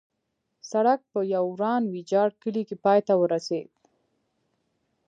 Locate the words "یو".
1.33-1.43